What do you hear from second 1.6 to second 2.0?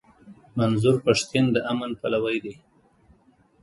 امن